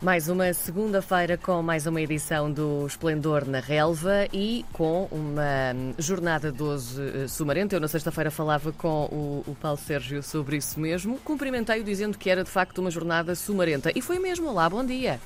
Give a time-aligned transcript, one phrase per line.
[0.00, 6.52] Mais uma segunda-feira com mais uma edição do Esplendor na Relva e com uma jornada
[6.52, 7.74] 12 uh, sumarenta.
[7.74, 11.18] Eu na sexta-feira falava com o, o, Paulo Sérgio sobre isso mesmo.
[11.24, 13.90] Cumprimentei-o dizendo que era de facto uma jornada sumarenta.
[13.92, 14.48] E foi mesmo.
[14.48, 15.18] Olá, bom dia.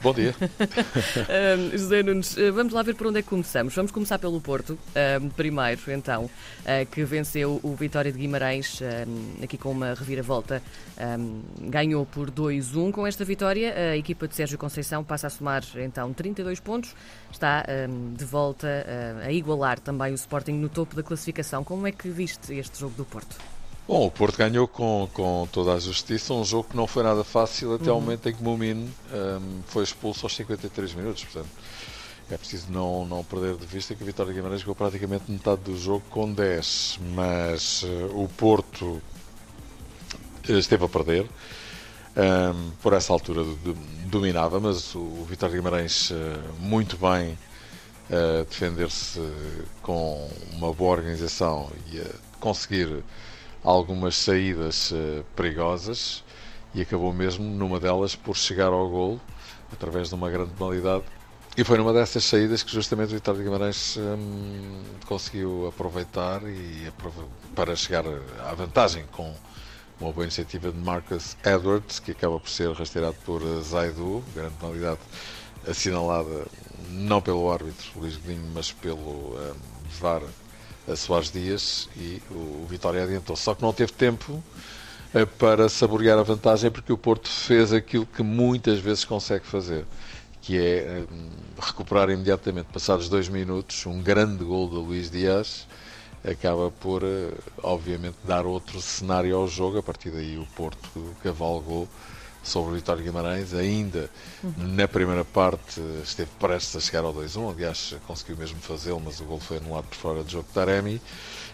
[0.00, 0.32] Bom dia.
[1.58, 3.74] um, José Nunes, eh, vamos lá ver por onde é que começamos.
[3.74, 4.78] Vamos começar pelo Porto,
[5.20, 10.62] um, primeiro, então, uh, que venceu o Vitória de Guimarães, um, aqui com uma reviravolta.
[11.60, 12.92] ganhou por 2-1.
[12.92, 16.94] Com esta vitória, a equipa de Sérgio Conceição passa a somar, então, 32 pontos.
[17.30, 17.64] Está
[18.16, 21.62] de volta uh, a igualar também o Sporting no topo da classificação.
[21.62, 23.36] Como é que viste este jogo do Porto?
[23.88, 27.24] Bom, o Porto ganhou com, com toda a justiça, um jogo que não foi nada
[27.24, 27.94] fácil até uhum.
[27.94, 31.24] ao momento em que Mumino um, foi expulso aos 53 minutos.
[31.24, 31.48] Portanto,
[32.30, 35.62] é preciso não, não perder de vista que a Vitória de Guimarães jogou praticamente metade
[35.62, 39.00] do jogo com 10, mas uh, o Porto
[40.46, 41.26] esteve a perder.
[42.18, 43.44] Um, por essa altura
[44.06, 46.14] dominava, mas o Vitória de Guimarães uh,
[46.58, 47.38] muito bem
[48.10, 49.20] a uh, defender-se
[49.82, 52.02] com uma boa organização e
[52.40, 53.04] conseguir
[53.62, 56.24] algumas saídas uh, perigosas
[56.74, 59.20] e acabou mesmo numa delas por chegar ao gol
[59.72, 61.04] através de uma grande penalidade.
[61.56, 66.92] E foi numa dessas saídas que justamente o de Guimarães hum, conseguiu aproveitar e
[67.54, 68.04] para chegar
[68.44, 69.32] à vantagem com
[70.00, 75.00] uma boa iniciativa de Marcus Edwards, que acaba por ser rasteirado por Zaidu, grande penalidade
[75.66, 76.46] assinalada
[76.90, 79.54] não pelo árbitro Luís Godinho, mas pelo um,
[80.00, 80.22] VAR
[80.86, 83.36] a Soares Dias e o Vitória adiantou.
[83.36, 84.42] Só que não teve tempo
[85.12, 89.84] eh, para saborear a vantagem porque o Porto fez aquilo que muitas vezes consegue fazer,
[90.40, 91.04] que é eh,
[91.60, 95.66] recuperar imediatamente, passados dois minutos, um grande gol de Luís Dias
[96.24, 99.78] acaba por, eh, obviamente, dar outro cenário ao jogo.
[99.78, 101.88] A partir daí o Porto cavalgou
[102.42, 104.10] sobre o Vitória Guimarães, ainda
[104.42, 104.52] uhum.
[104.58, 109.24] na primeira parte esteve prestes a chegar ao 2-1, aliás conseguiu mesmo fazê-lo, mas o
[109.24, 111.00] gol foi anulado por fora do jogo de Taremi,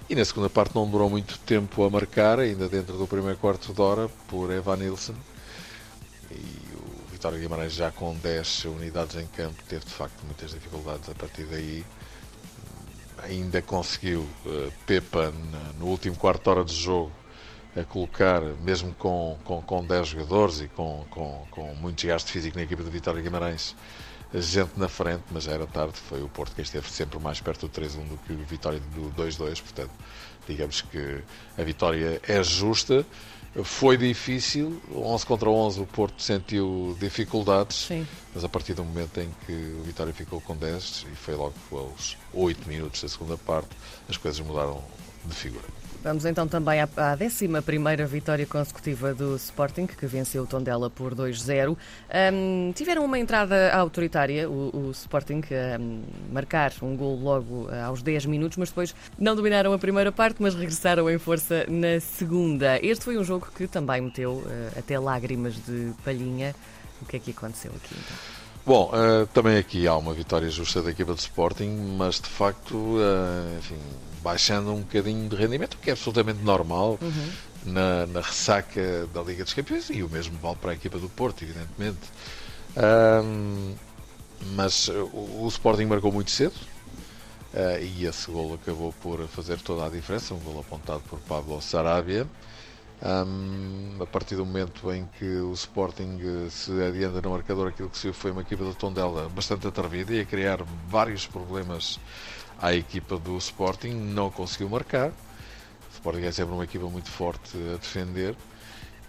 [0.08, 3.72] e na segunda parte não demorou muito tempo a marcar, ainda dentro do primeiro quarto
[3.72, 5.14] de hora, por Evan Nilsson,
[6.30, 11.08] e o Vitória Guimarães já com 10 unidades em campo teve de facto muitas dificuldades
[11.08, 11.84] a partir daí,
[13.22, 15.32] ainda conseguiu uh, Pepa
[15.78, 17.12] no último quarto de hora de jogo
[17.76, 22.56] a colocar, mesmo com, com, com 10 jogadores e com, com, com muito desgaste físico
[22.56, 23.74] na equipa de Vitória Guimarães,
[24.32, 25.94] gente na frente, mas era tarde.
[26.08, 29.12] Foi o Porto que esteve sempre mais perto do 3-1 do que o Vitória do
[29.20, 29.60] 2-2.
[29.60, 29.90] Portanto,
[30.46, 31.22] digamos que
[31.58, 33.04] a vitória é justa.
[33.62, 38.06] Foi difícil, 11 contra 11 o Porto sentiu dificuldades, Sim.
[38.34, 41.54] mas a partir do momento em que o Vitória ficou com 10 e foi logo
[41.70, 43.68] aos 8 minutos da segunda parte,
[44.08, 44.82] as coisas mudaram
[45.24, 45.83] de figura.
[46.04, 47.48] Vamos então também à, à 11
[48.06, 51.78] vitória consecutiva do Sporting, que venceu o Tondela por 2-0.
[52.30, 55.40] Um, tiveram uma entrada autoritária, o, o Sporting,
[55.80, 60.12] um, marcar um gol logo uh, aos 10 minutos, mas depois não dominaram a primeira
[60.12, 62.78] parte, mas regressaram em força na segunda.
[62.84, 66.54] Este foi um jogo que também meteu uh, até lágrimas de palhinha.
[67.00, 68.43] O que é que aconteceu aqui então?
[68.66, 72.74] Bom, uh, também aqui há uma vitória justa da equipa de Sporting, mas de facto,
[72.74, 73.76] uh, enfim,
[74.22, 77.32] baixando um bocadinho de rendimento, o que é absolutamente normal uhum.
[77.66, 81.10] na, na, ressaca da Liga dos Campeões e o mesmo vale para a equipa do
[81.10, 82.00] Porto, evidentemente.
[82.74, 83.74] Um,
[84.56, 86.54] mas o, o, Sporting marcou muito cedo
[87.52, 90.32] uh, e esse gol acabou por fazer toda a diferença.
[90.32, 92.26] Um gol apontado por Pablo Sarabia.
[93.04, 97.98] Um, a partir do momento em que o Sporting se adianta no marcador, aquilo que
[97.98, 102.00] se foi uma equipa do Tondela bastante atrevida e a criar vários problemas
[102.58, 105.10] à equipa do Sporting, não conseguiu marcar.
[105.10, 108.34] O Sporting é sempre uma equipa muito forte a defender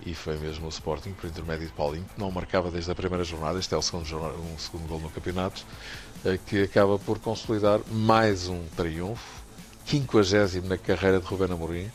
[0.06, 3.24] e foi mesmo o Sporting, por intermédio de Paulinho, que não marcava desde a primeira
[3.24, 4.06] jornada, este é o segundo,
[4.54, 5.66] um segundo gol no campeonato,
[6.26, 9.42] eh, que acaba por consolidar mais um triunfo,
[9.86, 11.90] 50 na carreira de Rubén Amorim.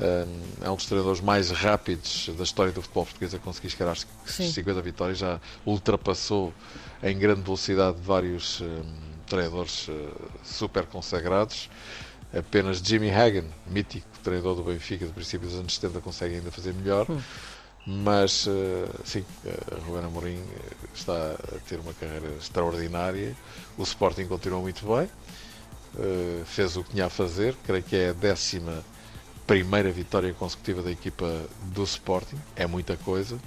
[0.00, 0.26] Eh,
[0.62, 4.06] é um dos treinadores mais rápidos da história do futebol português a conseguir chegar às
[4.26, 4.50] Sim.
[4.50, 6.54] 50 vitórias, já ultrapassou
[7.02, 8.82] em grande velocidade vários eh,
[9.26, 10.10] treinadores uh,
[10.44, 11.68] super consagrados.
[12.36, 16.72] Apenas Jimmy Hagan, mítico treinador do Benfica do princípio dos anos 70, consegue ainda fazer
[16.74, 17.06] melhor.
[17.10, 17.20] Hum.
[17.86, 18.50] Mas, uh,
[19.04, 20.42] sim, uh, Ruben Amorim
[20.94, 23.34] está a ter uma carreira extraordinária.
[23.76, 25.08] O Sporting continua muito bem.
[25.94, 27.56] Uh, fez o que tinha a fazer.
[27.64, 28.84] Creio que é a décima
[29.48, 31.26] primeira vitória consecutiva da equipa
[31.62, 32.36] do Sporting.
[32.54, 33.38] É muita coisa.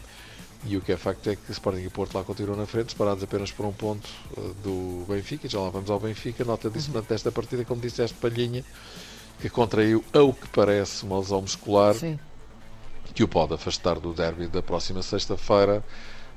[0.66, 3.24] E o que é facto é que Sporting e Porto lá continuam na frente, separados
[3.24, 5.48] apenas por um ponto uh, do Benfica.
[5.48, 6.44] Já lá vamos ao Benfica.
[6.44, 6.94] Nota disso uhum.
[6.94, 8.66] durante esta partida, como disseste, Palhinha,
[9.40, 11.94] que contraiu, ao que parece, uma lesão muscular.
[11.94, 12.20] Sim.
[13.14, 15.84] que o pode afastar do derby da próxima sexta-feira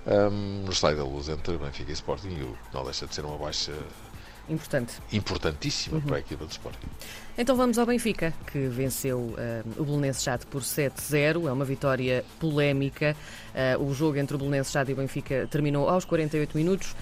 [0.06, 3.24] um, no Estádio da Luz entre Benfica e Sporting e o não deixa de ser
[3.24, 3.72] uma baixa
[4.48, 4.94] Importante.
[5.12, 6.86] importantíssima para a equipa do Sporting.
[7.36, 9.36] Então vamos ao Benfica, que venceu uh,
[9.76, 11.48] o Belenenses Chade por 7-0.
[11.48, 13.16] É uma vitória polémica.
[13.78, 16.94] Uh, o jogo entre o Belenenses Chade e o Benfica terminou aos 48 minutos.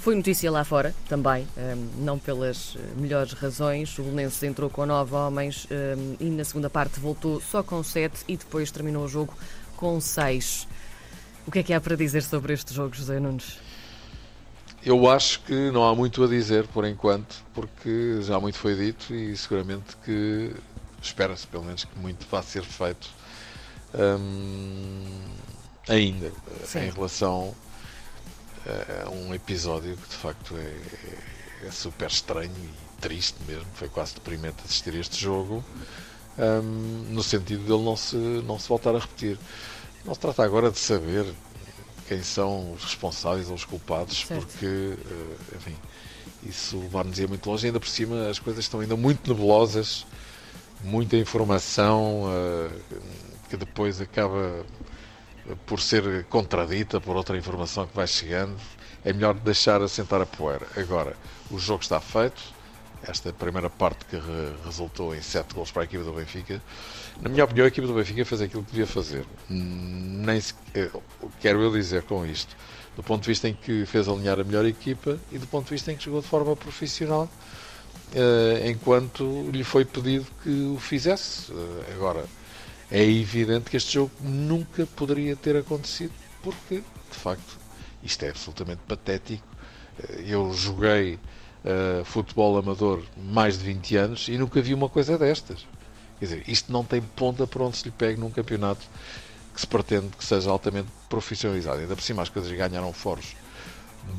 [0.00, 3.98] Foi notícia lá fora também, um, não pelas melhores razões.
[3.98, 8.24] O Belenenses entrou com nove homens um, e na segunda parte voltou só com sete
[8.26, 9.34] e depois terminou o jogo
[9.76, 10.66] com seis.
[11.46, 13.58] O que é que há para dizer sobre este jogo, José Nunes?
[14.84, 19.14] Eu acho que não há muito a dizer por enquanto, porque já muito foi dito
[19.14, 20.54] e seguramente que
[21.02, 23.10] espera-se pelo menos que muito vá ser feito
[23.94, 25.20] hum,
[25.86, 26.32] ainda
[26.64, 26.80] Sim.
[26.80, 27.54] em relação
[29.04, 33.66] a um episódio que de facto é, é, super estranho e triste mesmo.
[33.74, 35.62] Foi quase deprimente assistir este jogo,
[36.38, 39.38] hum, no sentido dele não se, não se voltar a repetir.
[40.06, 41.26] Não se trata agora de saber
[42.10, 44.44] quem são os responsáveis ou os culpados, certo.
[44.44, 45.76] porque, eh, enfim,
[46.42, 47.68] isso levar-nos muito longe.
[47.68, 50.04] Ainda por cima, as coisas estão ainda muito nebulosas,
[50.82, 53.00] muita informação uh,
[53.48, 54.66] que depois acaba
[55.64, 58.56] por ser contradita por outra informação que vai chegando.
[59.04, 60.66] É melhor deixar assentar a poeira.
[60.76, 61.14] Agora,
[61.48, 62.42] o jogo está feito.
[63.02, 66.60] Esta primeira parte que re resultou em 7 gols para a equipa do Benfica
[67.20, 69.26] na minha opinião, a equipa do Benfica fez aquilo que devia fazer.
[69.48, 70.90] Nem se, eh,
[71.38, 72.56] quero eu dizer com isto,
[72.96, 75.70] do ponto de vista em que fez alinhar a melhor equipa e do ponto de
[75.72, 77.28] vista em que jogou de forma profissional,
[78.14, 81.52] eh, enquanto lhe foi pedido que o fizesse.
[81.52, 82.24] Eh, agora,
[82.90, 86.12] é evidente que este jogo nunca poderia ter acontecido,
[86.42, 87.58] porque, de facto,
[88.02, 89.46] isto é absolutamente patético.
[90.26, 91.18] Eu joguei
[91.64, 95.66] uh, futebol amador mais de 20 anos e nunca vi uma coisa destas.
[96.18, 98.86] Quer dizer, isto não tem ponta para onde se lhe pegue num campeonato
[99.54, 101.80] que se pretende que seja altamente profissionalizado.
[101.80, 103.34] Ainda por cima, as coisas ganharam foros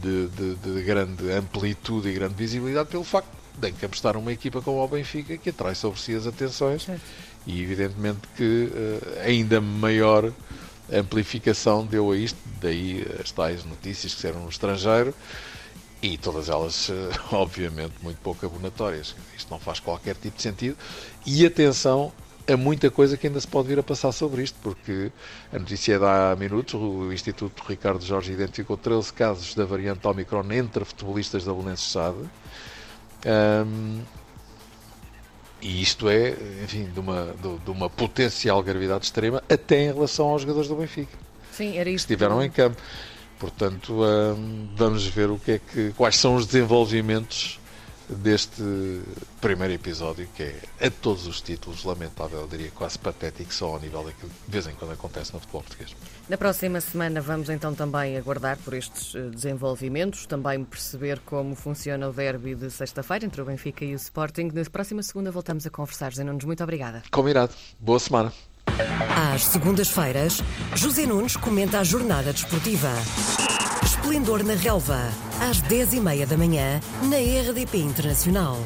[0.02, 4.32] de, de, de grande amplitude e grande visibilidade pelo facto de em campo estar uma
[4.32, 7.02] equipa como o Benfica que atrai sobre si as atenções certo.
[7.46, 10.32] e, evidentemente, que uh, ainda maior
[10.92, 15.14] amplificação deu a isto, daí as tais notícias que eram no estrangeiro
[16.02, 19.16] e todas elas, eh, obviamente, muito pouco abonatórias.
[19.36, 20.78] Isto não faz qualquer tipo de sentido.
[21.26, 22.12] E atenção
[22.48, 25.12] a muita coisa que ainda se pode vir a passar sobre isto, porque
[25.54, 30.06] a notícia é de há minutos, o Instituto Ricardo Jorge identificou 13 casos da variante
[30.08, 32.18] Omicron entre futebolistas da Belenenses Sade.
[33.26, 34.02] Um,
[35.62, 36.32] e isto é,
[36.64, 40.76] enfim, de uma, de, de, uma potencial gravidade extrema, até em relação aos jogadores do
[40.76, 41.16] Benfica.
[41.52, 42.08] Sim, era isto.
[42.08, 42.82] Que estiveram em campo.
[43.42, 47.60] Portanto, um, vamos ver o que é que, quais são os desenvolvimentos
[48.08, 48.62] deste
[49.40, 53.80] primeiro episódio, que é a todos os títulos, lamentável, eu diria quase patético, só ao
[53.80, 55.96] nível daquilo que de vez em quando acontece no futebol português.
[56.30, 62.10] Na próxima semana vamos então também aguardar por estes eh, desenvolvimentos, também perceber como funciona
[62.10, 64.52] o derby de sexta-feira entre o Benfica e o Sporting.
[64.54, 66.14] Na próxima segunda voltamos a conversar.
[66.14, 67.02] Zé Nunes, muito obrigada.
[67.10, 67.54] Combinado.
[67.80, 68.32] Boa semana.
[69.34, 70.42] Às segundas-feiras,
[70.76, 72.92] José Nunes comenta a jornada desportiva.
[73.84, 78.58] Esplendor na Relva, às 10h30 da manhã, na RDP Internacional.